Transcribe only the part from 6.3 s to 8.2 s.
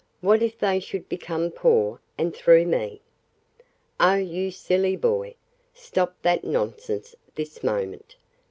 nonsense this moment.